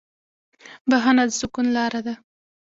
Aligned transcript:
بښنه 0.89 1.23
د 1.29 1.31
سکون 1.39 1.67
لاره 1.77 2.01
ده. 2.05 2.13